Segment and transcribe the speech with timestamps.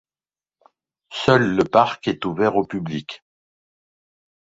[1.13, 3.23] Seul le parc est ouvert au public.